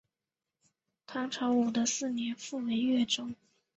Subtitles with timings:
[1.05, 3.35] 唐朝武德四年复为越州。